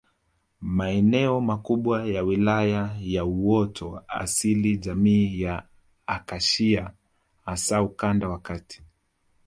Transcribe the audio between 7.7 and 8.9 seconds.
ukanda wa Kati